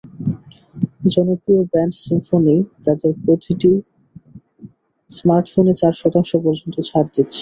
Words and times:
জনপ্রিয় 1.07 1.61
brand 1.71 1.93
Symphony 2.03 2.55
তাদের 2.85 3.11
প্রতিটি 3.23 3.71
স্মার্টফোনে 5.09 5.73
চার 5.81 5.93
শতাংশ 6.01 6.31
পর্যন্ত 6.45 6.75
ছাড় 6.89 7.07
দিচ্ছে। 7.07 7.21